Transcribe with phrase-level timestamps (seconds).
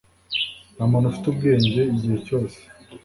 [0.73, 2.59] nta muntu ufite ubwenge igihe cyose